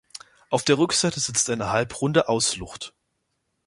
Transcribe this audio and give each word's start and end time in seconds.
Auf 0.49 0.63
der 0.63 0.79
Rückseite 0.79 1.19
sitzt 1.19 1.47
eine 1.51 1.69
halbrunde 1.71 2.27
Auslucht. 2.27 2.95